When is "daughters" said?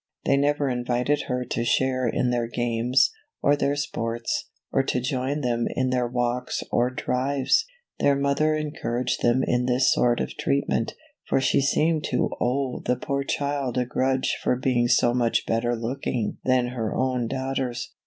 17.27-17.93